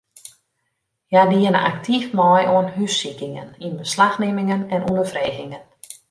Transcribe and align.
Hja 1.11 1.23
diene 1.31 1.59
aktyf 1.71 2.07
mei 2.19 2.47
oan 2.53 2.71
hússikingen, 2.77 3.51
ynbeslachnimmingen 3.67 4.65
en 4.77 4.87
ûnderfregingen. 4.89 5.63